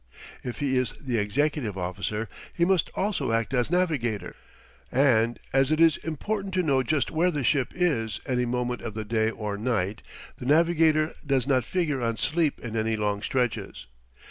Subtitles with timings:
[0.43, 4.35] If he is the executive officer he must also act as navigator;
[4.91, 8.95] and as it is important to know just where the ship is any moment of
[8.95, 10.01] the day or night,
[10.39, 13.85] the navigator does not figure on sleep in any long stretches.